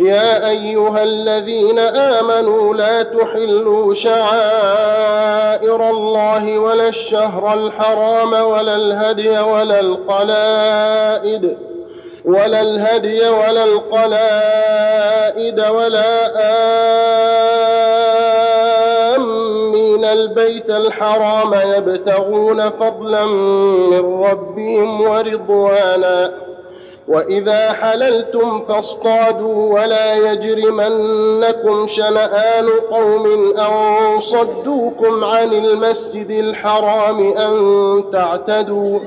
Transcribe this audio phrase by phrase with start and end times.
[0.00, 11.56] يا أيها الذين آمنوا لا تحلوا شعائر الله ولا الشهر الحرام ولا الهدي ولا القلائد
[12.24, 16.30] ولا الهدي ولا القلائد ولا
[19.16, 20.04] آمين.
[20.04, 26.32] البيت الحرام يبتغون فضلا من ربهم ورضوانا.
[27.10, 33.26] وإذا حللتم فاصطادوا ولا يجرمنكم شنآن قوم
[33.58, 38.98] أن صدوكم عن المسجد الحرام أن تعتدوا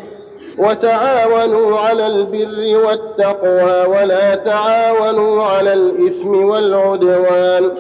[0.58, 7.72] وتعاونوا على البر والتقوى ولا تعاونوا على الإثم والعدوان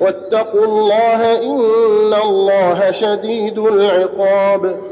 [0.00, 4.91] واتقوا الله إن الله شديد العقاب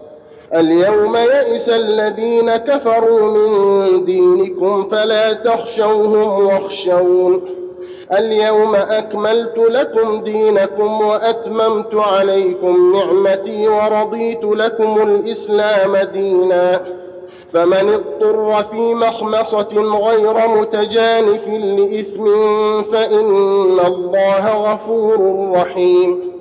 [0.55, 7.41] اليوم يئس الذين كفروا من دينكم فلا تخشوهم واخشون.
[8.17, 16.81] اليوم أكملت لكم دينكم وأتممت عليكم نعمتي ورضيت لكم الإسلام دينا.
[17.53, 22.25] فمن اضطر في مخمصة غير متجانف لإثم
[22.81, 26.31] فإن الله غفور رحيم.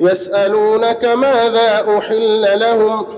[0.00, 3.17] يسألونك ماذا أحل لهم؟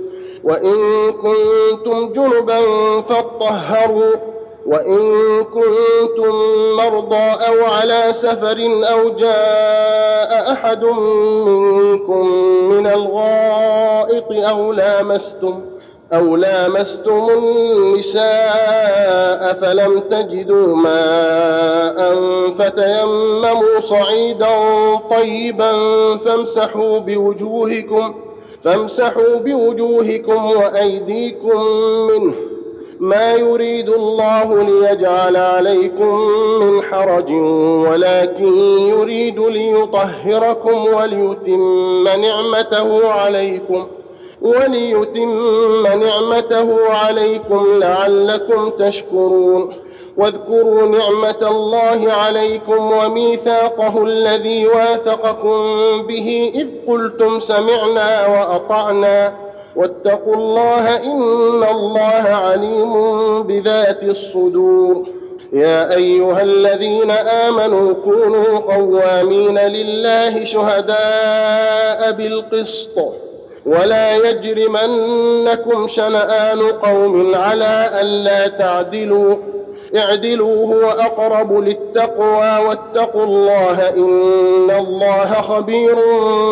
[0.43, 2.61] وإن كنتم جنبا
[3.09, 4.15] فاطهروا
[4.65, 6.35] وإن كنتم
[6.77, 8.57] مرضى أو على سفر
[8.91, 10.83] أو جاء أحد
[11.45, 12.27] منكم
[12.69, 15.59] من الغائط أو لامستم
[16.13, 18.21] أو لامستم النساء
[19.61, 22.15] فلم تجدوا ماء
[22.59, 24.55] فتيمموا صعيدا
[25.11, 25.71] طيبا
[26.25, 28.30] فامسحوا بوجوهكم ۖ
[28.63, 31.63] فامسحوا بوجوهكم وأيديكم
[32.07, 32.33] منه.
[32.99, 36.21] ما يريد الله ليجعل عليكم
[36.61, 37.31] من حرج
[37.89, 43.87] ولكن يريد ليطهركم وليتم نعمته عليكم.
[44.41, 49.73] وليتم نعمته عليكم لعلكم تشكرون.
[50.17, 55.57] واذكروا نعمة الله عليكم وميثاقه الذي واثقكم
[56.07, 59.33] به إذ قلتم سمعنا وأطعنا.
[59.75, 62.93] واتقوا الله إن الله عليم
[63.43, 65.07] بذات الصدور.
[65.53, 72.99] يا أيها الذين آمنوا كونوا قوامين لله شهداء بالقسط.
[73.65, 79.35] ولا يجرمنكم شنآن قوم على ألا تعدلوا.
[79.97, 85.95] اعدلوا هو اقرب للتقوى واتقوا الله إن الله خبير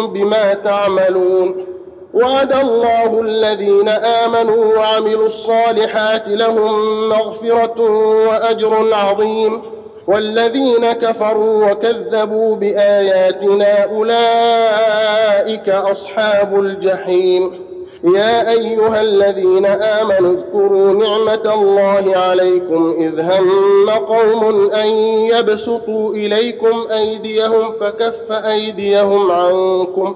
[0.06, 1.66] بما تعملون.
[2.14, 7.82] وعد الله الذين آمنوا وعملوا الصالحات لهم مغفرة
[8.28, 9.62] وأجر عظيم.
[10.08, 17.69] والذين كفروا وكذبوا بآياتنا أولئك أصحاب الجحيم.
[18.04, 24.88] يا أيها الذين آمنوا اذكروا نعمة الله عليكم إذ هم قوم أن
[25.34, 30.16] يبسطوا إليكم أيديهم فكف أيديهم عنكم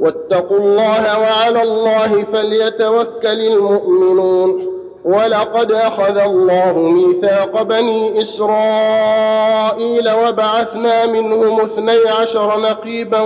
[0.00, 4.72] واتقوا الله وعلى الله فليتوكل المؤمنون
[5.04, 13.20] ولقد أخذ الله ميثاق بني إسرائيل وبعثنا منهم اثني عشر نقيبا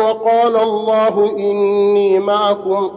[0.00, 2.90] وقال الله إني معكم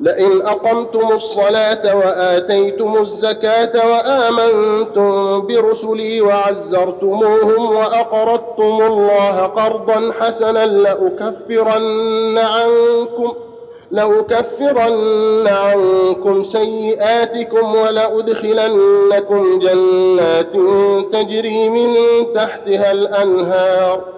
[0.00, 13.32] لئن أقمتم الصلاة وآتيتم الزكاة وآمنتم برسلي وعزرتموهم وأقرضتم الله قرضا حسنا لأكفرن عنكم
[13.90, 20.52] لأكفرن عنكم سيئاتكم ولأدخلنكم جنات
[21.12, 21.94] تجري من
[22.34, 24.17] تحتها الأنهار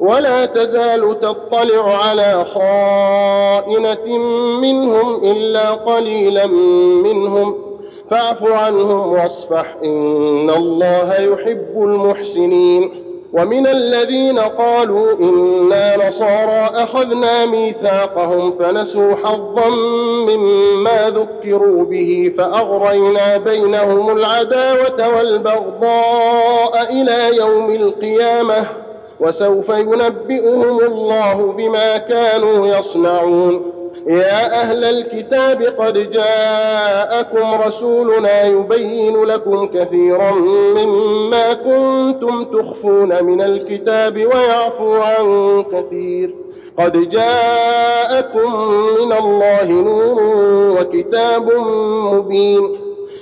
[0.00, 4.18] ولا تزال تطلع على خائنة
[4.60, 6.46] منهم إلا قليلا
[7.04, 7.54] منهم.
[8.10, 13.04] فاعف عنهم واصفح إن الله يحب المحسنين.
[13.32, 19.68] ومن الذين قالوا إنا نصارى أخذنا ميثاقهم فنسوا حظا
[20.28, 28.87] مما ذكروا به فأغرينا بينهم العداوة والبغضاء إلى يوم القيامة.
[29.20, 33.72] وسوف ينبئهم الله بما كانوا يصنعون.
[34.06, 40.30] يا أهل الكتاب قد جاءكم رسولنا يبين لكم كثيرا
[40.76, 46.34] مما كنتم تخفون من الكتاب ويعفو عن كثير.
[46.78, 48.64] قد جاءكم
[49.00, 50.20] من الله نور
[50.80, 51.52] وكتاب
[52.12, 52.87] مبين.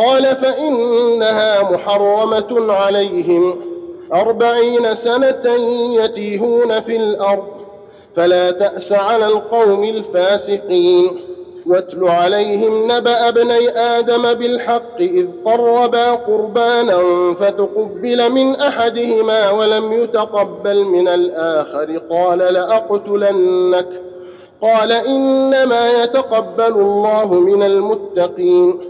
[0.00, 3.60] قال فإنها محرمة عليهم.
[4.14, 5.54] أربعين سنة
[5.94, 7.48] يتيهون في الأرض
[8.16, 11.20] فلا تأس على القوم الفاسقين.
[11.66, 17.02] واتل عليهم نبأ ابني آدم بالحق إذ قربا قربانا
[17.40, 22.00] فتقبل من أحدهما ولم يتقبل من الآخر.
[22.10, 23.88] قال لأقتلنك.
[24.62, 28.89] قال إنما يتقبل الله من المتقين.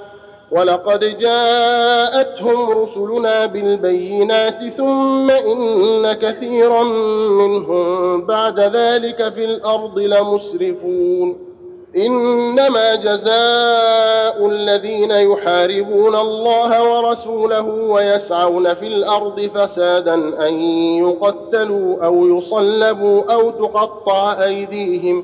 [0.51, 6.83] ولقد جاءتهم رسلنا بالبينات ثم إن كثيرا
[7.33, 11.51] منهم بعد ذلك في الأرض لمسرفون.
[11.97, 20.53] إنما جزاء الذين يحاربون الله ورسوله ويسعون في الأرض فسادا أن
[20.99, 25.23] يقتلوا أو يصلبوا أو تقطع أيديهم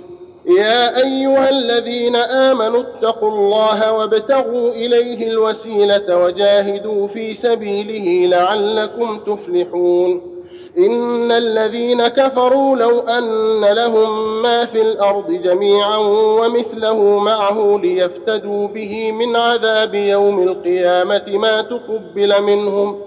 [0.45, 10.31] يا أيها الذين آمنوا اتقوا الله وابتغوا إليه الوسيلة وجاهدوا في سبيله لعلكم تفلحون.
[10.77, 15.97] إن الذين كفروا لو أن لهم ما في الأرض جميعا
[16.39, 23.01] ومثله معه ليفتدوا به من عذاب يوم القيامة ما تقبل منهم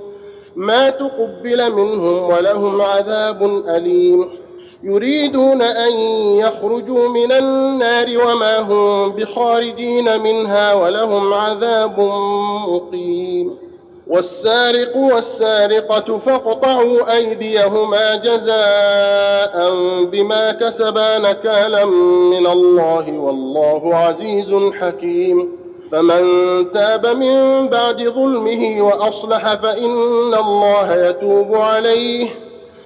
[0.57, 4.44] ما تقبل منهم ولهم عذاب أليم.
[4.85, 5.93] يريدون أن
[6.39, 12.01] يخرجوا من النار وما هم بخارجين منها ولهم عذاب
[12.69, 13.57] مقيم.
[14.07, 19.75] والسارق والسارقة فاقطعوا أيديهما جزاء
[20.05, 21.85] بما كسبا نكالا
[22.31, 25.49] من الله والله عزيز حكيم.
[25.93, 26.23] فمن
[26.73, 32.44] تاب من بعد ظلمه وأصلح فإن الله يتوب عليه.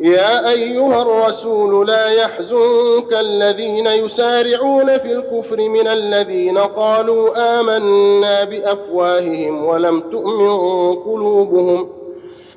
[0.00, 10.00] يا أيها الرسول لا يحزنك الذين يسارعون في الكفر من الذين قالوا آمنا بأفواههم ولم
[10.00, 11.88] تؤمن قلوبهم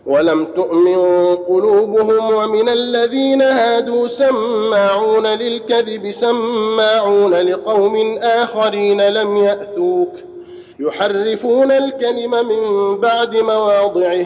[0.06, 0.96] ولم تؤمن
[1.36, 10.12] قلوبهم ومن الذين هادوا سماعون للكذب سماعون لقوم آخرين لم يأتوك
[10.80, 14.26] يحرفون الكلم من بعد مواضعه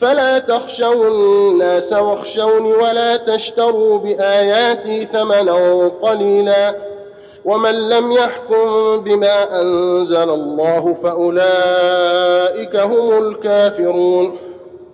[0.00, 6.74] فلا تخشوا الناس واخشوني ولا تشتروا بآياتي ثمنا قليلا
[7.44, 14.36] ومن لم يحكم بما أنزل الله فأولئك هم الكافرون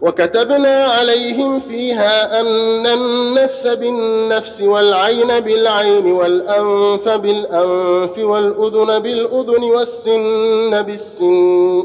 [0.01, 11.85] وكتبنا عليهم فيها أن النفس بالنفس والعين بالعين والأنف بالأنف والأذن بالأذن والسن بالسن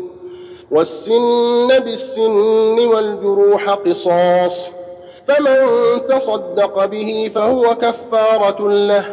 [0.71, 4.71] والسن بالسن والجروح قصاص
[5.27, 5.57] فمن
[6.09, 9.05] تصدق به فهو كفارة له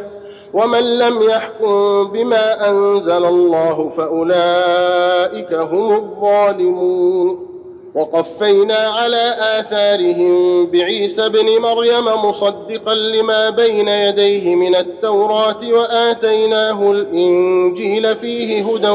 [0.53, 7.47] ومن لم يحكم بما أنزل الله فأولئك هم الظالمون.
[7.95, 18.73] وقفينا على آثارهم بعيسى بن مريم مصدقا لما بين يديه من التوراة وآتيناه الإنجيل فيه
[18.73, 18.89] هدى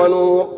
[0.00, 0.57] ونور.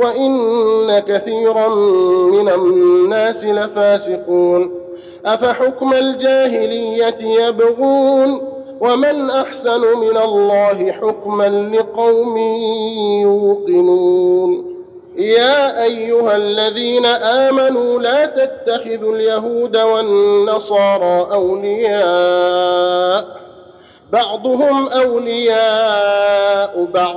[0.00, 1.68] وإن كثيرا
[2.30, 4.80] من الناس لفاسقون
[5.26, 8.42] أفحكم الجاهلية يبغون
[8.80, 12.38] ومن أحسن من الله حكما لقوم
[13.22, 14.70] يوقنون
[15.16, 23.26] يا ايها الذين امنوا لا تتخذوا اليهود والنصارى اولياء
[24.12, 27.16] بعضهم اولياء بعض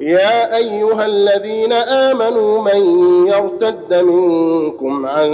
[0.00, 2.80] يا أيها الذين آمنوا من
[3.26, 5.30] يرتد منكم عن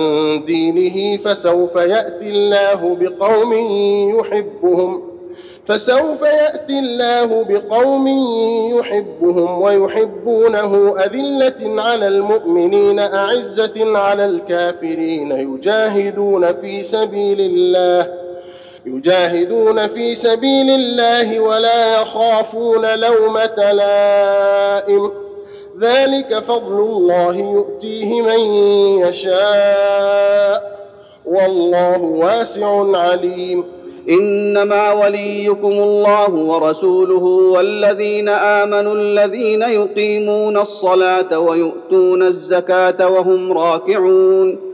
[0.47, 3.53] دينه فسوف يأتي الله بقوم
[4.19, 5.03] يحبهم
[5.67, 8.09] فسوف يأتي الله بقوم
[8.79, 18.24] يحبهم ويحبونه أذلة على المؤمنين أعزة على الكافرين يجاهدون في سبيل الله.
[18.87, 25.13] يجاهدون في سبيل الله ولا يخافون لومة لائم.
[25.81, 28.41] ذلك فضل الله يؤتيه من
[29.09, 30.75] يشاء.
[31.27, 33.65] والله واسع عليم.
[34.11, 44.74] إنما وليكم الله ورسوله والذين آمنوا الذين يقيمون الصلاة ويؤتون الزكاة وهم راكعون.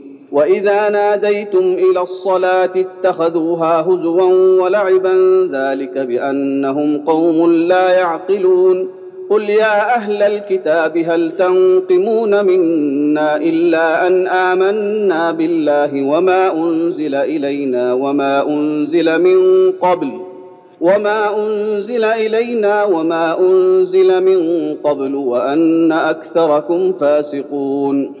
[0.31, 8.89] واذا ناديتم إلى الصلاه اتخذوها هزوا ولعبا ذلك بانهم قوم لا يعقلون
[9.29, 18.47] قل يا أهل الكتاب هل تنقمون منا الا ان امنا بالله وما انزل الينا وما
[18.49, 20.11] انزل من قبل
[20.81, 28.20] وما انزل الينا وما انزل من قبل وان اكثركم فاسقون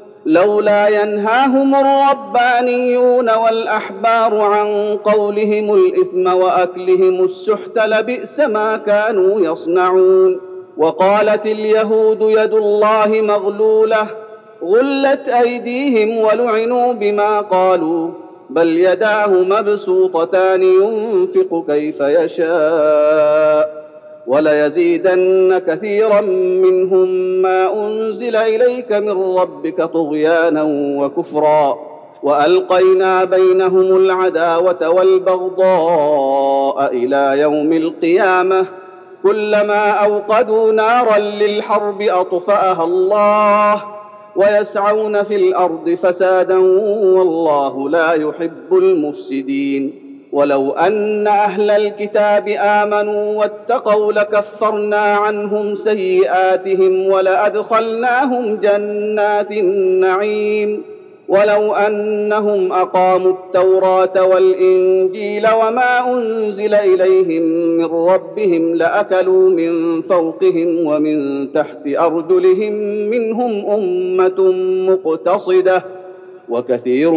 [0.25, 10.39] لولا ينهاهم الربانيون والأحبار عن قولهم الإثم وأكلهم السحت لبئس ما كانوا يصنعون.
[10.77, 14.07] وقالت اليهود يد الله مغلولة
[14.63, 18.09] غلت أيديهم ولعنوا بما قالوا
[18.49, 23.80] بل يداه مبسوطتان ينفق كيف يشاء.
[24.27, 26.21] وليزيدن كثيرا
[26.61, 27.07] منهم
[27.41, 30.63] ما أنزل إليك من ربك طغيانا
[31.03, 31.77] وكفرا
[32.23, 38.65] وألقينا بينهم العداوة والبغضاء إلى يوم القيامة
[39.23, 43.83] كلما أوقدوا نارا للحرب أطفأها الله
[44.35, 46.57] ويسعون في الأرض فسادا
[47.17, 59.51] والله لا يحب المفسدين ولو أن أهل الكتاب آمنوا واتقوا لكفرنا عنهم سيئاتهم ولأدخلناهم جنات
[59.51, 60.83] النعيم.
[61.31, 67.41] ولو أنهم أقاموا التوراة والإنجيل وما أنزل إليهم
[67.77, 72.73] من ربهم لأكلوا من فوقهم ومن تحت أرجلهم
[73.09, 74.53] منهم أمة
[74.89, 76.00] مقتصدة.
[76.51, 77.11] وكثير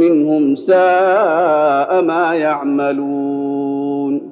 [0.00, 4.30] منهم ساء ما يعملون.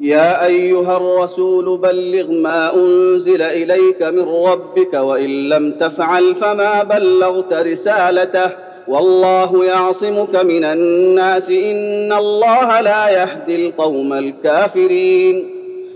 [0.00, 8.50] يا أيها الرسول بلغ ما أنزل إليك من ربك وإن لم تفعل فما بلغت رسالته.
[8.88, 15.55] والله يعصمك من الناس إن الله لا يهدي القوم الكافرين.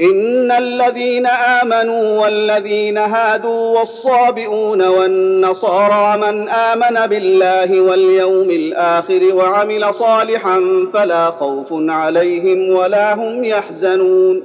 [0.00, 10.60] إن الذين آمنوا والذين هادوا والصابئون والنصارى من آمن بالله واليوم الآخر وعمل صالحا
[10.94, 14.42] فلا خوف عليهم ولا هم يحزنون.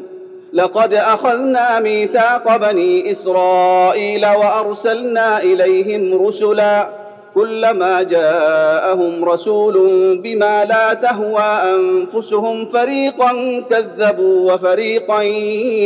[0.53, 7.00] لقد أخذنا ميثاق بني إسرائيل وأرسلنا إليهم رسلا
[7.35, 9.77] كلما جاءهم رسول
[10.23, 11.41] بما لا تهوى
[11.75, 15.21] أنفسهم فريقا كذبوا وفريقا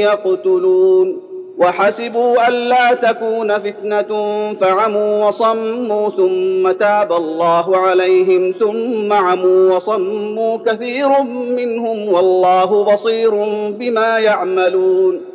[0.05, 1.21] يقتلون
[1.57, 4.09] وحسبوا الا تكون فتنة
[4.53, 13.31] فعموا وصموا ثم تاب الله عليهم ثم عموا وصموا كثير منهم والله بصير
[13.69, 15.34] بما يعملون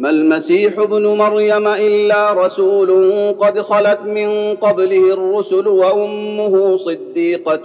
[0.00, 2.90] ما المسيح ابن مريم إلا رسول
[3.40, 7.62] قد خلت من قبله الرسل وأمه صديقة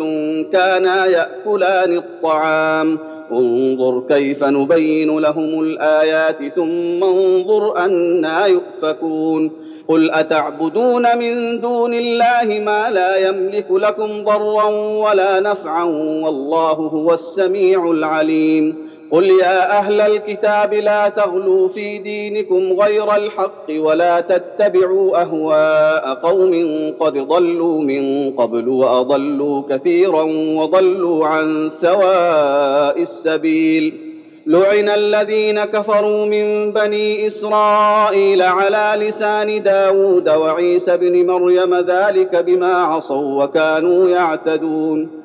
[0.54, 3.00] كانا يأكلان الطعام.
[3.32, 9.52] انظر كيف نبين لهم الآيات ثم انظر أنا يؤفكون.
[9.88, 14.66] قل أتعبدون من دون الله ما لا يملك لكم ضرا
[15.10, 15.84] ولا نفعا
[16.24, 18.85] والله هو السميع العليم.
[19.12, 26.54] قل يا أهل الكتاب لا تغلوا في دينكم غير الحق ولا تتبعوا اهواء قوم
[27.00, 30.22] قد ضلوا من قبل واضلوا كثيرا
[30.58, 34.06] وضلوا عن سواء السبيل
[34.48, 43.44] لعن الذين كفروا من بني اسرائيل على لسان داود وعيسى بن مريم ذلك بما عصوا
[43.44, 45.25] وكانوا يعتدون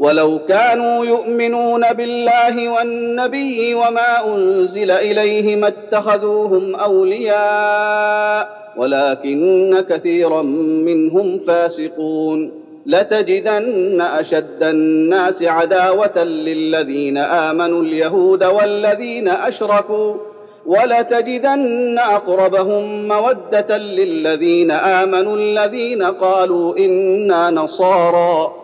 [0.00, 12.64] ولو كانوا يؤمنون بالله والنبي وما أنزل إليه ما اتخذوهم أولياء ولكن كثيرا منهم فاسقون.
[12.86, 20.14] لتجدن أشد الناس عداوة للذين آمنوا اليهود والذين أشركوا
[20.66, 28.63] ولتجدن أقربهم مودة للذين آمنوا الذين قالوا إنا نصارى.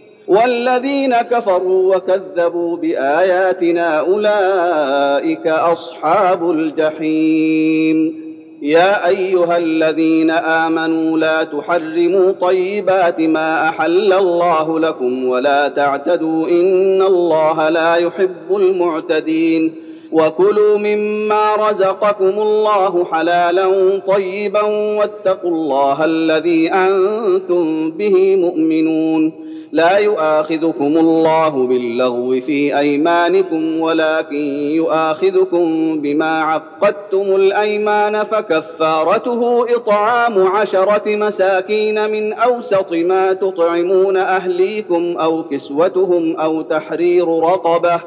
[0.27, 8.21] والذين كفروا وكذبوا بآياتنا أولئك أصحاب الجحيم.
[8.61, 17.69] يا أيها الذين آمنوا لا تحرموا طيبات ما أحل الله لكم ولا تعتدوا إن الله
[17.69, 19.75] لا يحب المعتدين.
[20.11, 24.61] وكلوا مما رزقكم الله حلالا طيبا
[24.97, 29.40] واتقوا الله الذي أنتم به مؤمنون.
[29.71, 42.11] لا يؤاخذكم الله باللغو في أيمانكم ولكن يؤاخذكم بما عقدتم الأيمان فكفارته إطعام عشرة مساكين
[42.11, 48.01] من أوسط ما تطعمون أهليكم أو كسوتهم أو تحرير رقبة.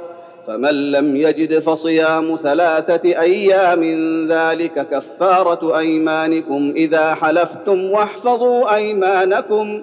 [0.47, 3.85] فمن لم يجد فصيام ثلاثة أيام
[4.29, 6.73] ذلك كفارة أيمانكم.
[6.77, 9.83] إذا حلفتم واحفظوا أيمانكم.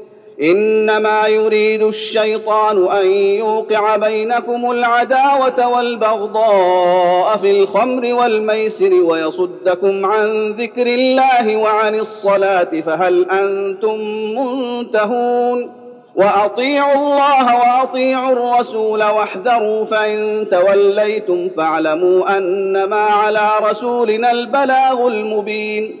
[0.41, 11.57] إنما يريد الشيطان أن يوقع بينكم العداوة والبغضاء في الخمر والميسر ويصدكم عن ذكر الله
[11.57, 13.99] وعن الصلاة فهل أنتم
[14.37, 15.81] منتهون؟
[16.15, 26.00] وأطيعوا الله وأطيعوا الرسول واحذروا فإن توليتم فاعلموا أنما على رسولنا البلاغ المبين.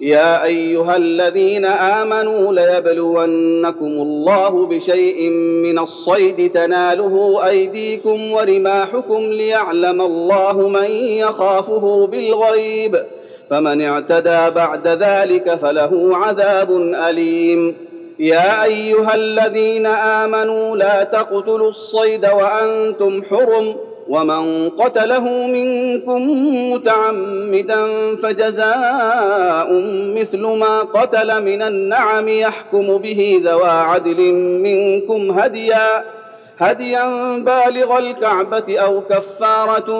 [0.00, 5.28] يا أيها الذين آمنوا ليبلونكم الله بشيء
[5.62, 12.96] من الصيد تناله أيديكم ورماحكم ليعلم الله من يخافه بالغيب
[13.50, 16.70] فمن اعتدى بعد ذلك فله عذاب
[17.10, 17.76] أليم
[18.18, 23.76] يا أيها الذين آمنوا لا تقتلوا الصيد وأنتم حرم
[24.08, 26.28] ومن قتله منكم
[26.72, 29.68] متعمدا فجزاء
[30.16, 36.04] مثل ما قتل من النعم يحكم به ذوى عدل منكم هديا
[36.58, 39.90] هديا بالغ الكعبة أو كفارة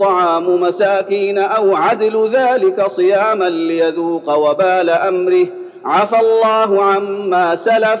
[0.00, 5.46] طعام مساكين أو عدل ذلك صياما ليذوق وبال أمره.
[5.84, 8.00] عفى الله عما سلف.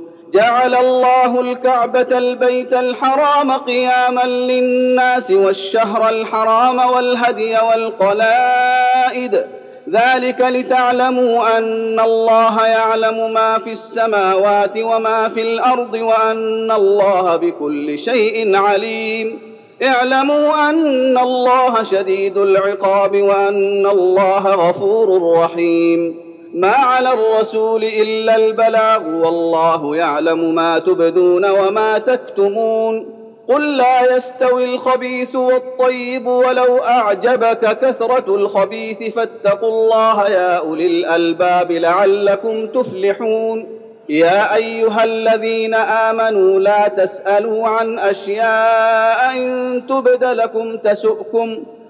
[0.33, 9.45] جعل الله الكعبة البيت الحرام قياما للناس والشهر الحرام والهدي والقلائد.
[9.89, 18.55] ذلك لتعلموا أن الله يعلم ما في السماوات وما في الأرض وأن الله بكل شيء
[18.55, 19.39] عليم.
[19.83, 26.20] اعلموا أن الله شديد العقاب وأن الله غفور رحيم.
[26.53, 33.21] ما على الرسول إلا البلاغ والله يعلم ما تبدون وما تكتمون.
[33.47, 42.67] قل لا يستوي الخبيث والطيب ولو أعجبك كثرة الخبيث فاتقوا الله يا أولي الألباب لعلكم
[42.67, 43.67] تفلحون.
[44.09, 51.63] يا أيها الذين آمنوا لا تسألوا عن أشياء إن تبد لكم تسؤكم.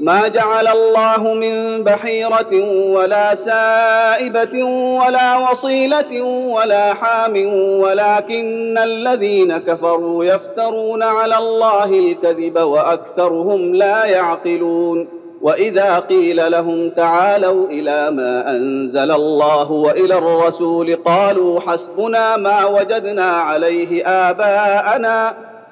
[0.00, 4.64] ما جعل الله من بحيرة ولا سائبة
[5.04, 7.36] ولا وصيلة ولا حام
[7.80, 15.08] ولكن الذين كفروا يفترون على الله الكذب وأكثرهم لا يعقلون.
[15.42, 24.06] وإذا قيل لهم تعالوا إلى ما أنزل الله وإلى الرسول قالوا حسبنا ما وجدنا عليه
[24.06, 25.49] آباءنا.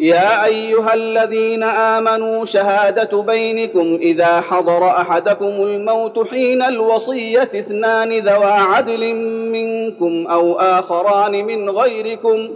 [0.00, 9.14] يا أيها الذين آمنوا شهادة بينكم إذا حضر أحدكم الموت حين الوصية اثنان ذوى عدل
[9.52, 12.48] منكم أو آخران من غيركم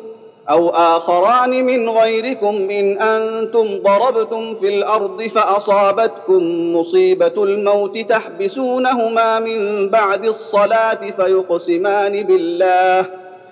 [0.50, 10.24] أو آخران من غيركم إن أنتم ضربتم في الأرض فأصابتكم مصيبة الموت تحبسونهما من بعد
[10.24, 13.19] الصلاة فيقسمان بالله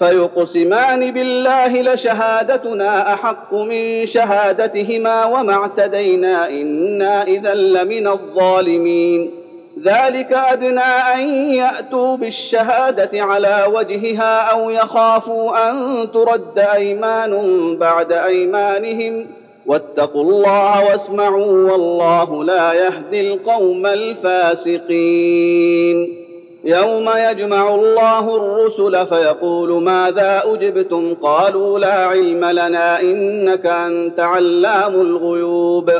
[0.00, 9.30] فيقسمان بالله لشهادتنا أحق من شهادتهما وما اعتدينا إنا إذا لمن الظالمين.
[9.84, 10.80] ذلك أدنى
[11.14, 19.26] أن يأتوا بالشهادة على وجهها أو يخافوا أن ترد أيمان بعد أيمانهم.
[19.66, 25.50] واتقوا الله واسمعوا والله لا يهدي القوم الفاسقين.
[26.64, 35.90] يوم يجمع الله الرسل فيقول ماذا أجبتم؟ قالوا لا علم لنا إنك أنت علام الغيوب.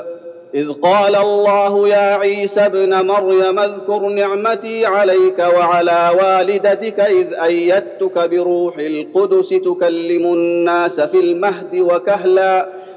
[0.55, 8.79] إذ قال الله يا عيسى ابن مريم اذكر نعمتي عليك وعلى والدتك إذ أيدتك بروح
[8.79, 12.80] القدس تكلم الناس في المهد وكهلا.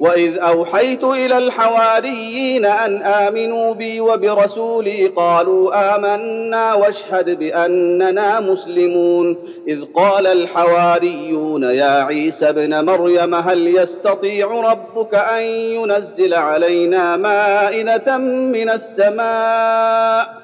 [0.00, 9.36] واذ اوحيت إلى الحواريين ان امنوا بي وبرسولي قالوا امنا واشهد باننا مسلمون
[9.68, 18.68] اذ قال الحواريون يا عيسى ابن مريم هل يستطيع ربك ان ينزل علينا مائده من
[18.68, 20.43] السماء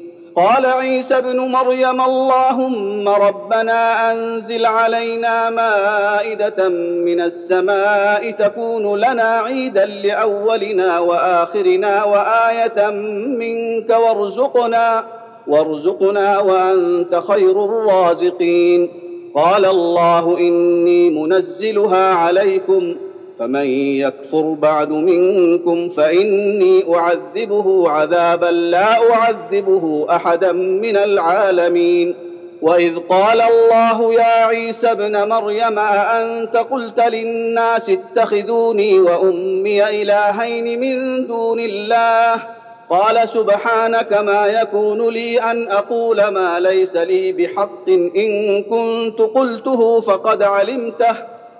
[0.35, 6.69] قال عيسى ابن مريم اللهم ربنا أنزل علينا مائدة
[7.05, 12.89] من السماء تكون لنا عيدا لأولنا وآخرنا وآية
[13.27, 15.03] منك وارزقنا
[15.47, 18.89] وارزقنا وأنت خير الرازقين.
[19.35, 22.95] قال الله إني منزلها عليكم
[23.41, 32.15] فمن يكفر بعد منكم فإني أعذبه عذابا لا أعذبه أحدا من العالمين.
[32.61, 41.59] وإذ قال الله يا عيسى ابن مريم أأنت قلت للناس اتخذوني وأمي إلهين من دون
[41.59, 42.43] الله؟
[42.89, 50.43] قال سبحانك ما يكون لي أن أقول ما ليس لي بحق إن كنت قلته فقد
[50.43, 51.30] علمته.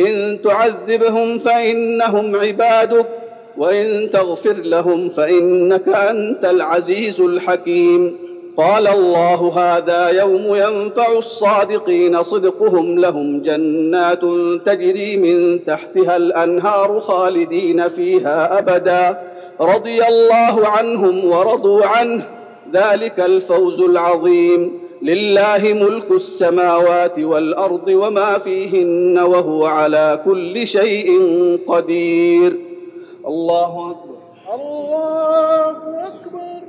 [0.00, 3.06] إن تعذبهم فإنهم عبادك
[3.56, 8.16] وإن تغفر لهم فإنك أنت العزيز الحكيم.
[8.56, 14.20] قال الله هذا يوم ينفع الصادقين صدقهم لهم جنات
[14.66, 19.20] تجري من تحتها الأنهار خالدين فيها أبدا.
[19.60, 22.26] رضي الله عنهم ورضوا عنه
[22.74, 24.79] ذلك الفوز العظيم.
[25.02, 31.10] لله ملك السماوات والأرض وما فيهن وهو على كل شيء
[31.68, 32.56] قدير.
[33.26, 34.54] الله أكبر.
[34.54, 36.59] الله أكبر.